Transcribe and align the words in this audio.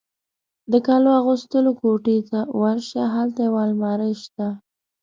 د 0.71 0.73
کالو 0.87 1.09
اغوستلو 1.19 1.71
کوټې 1.79 2.17
ته 2.29 2.39
ورشه، 2.61 3.03
هلته 3.15 3.39
یو 3.47 3.55
المارۍ 3.65 4.13
شته. 4.23 4.47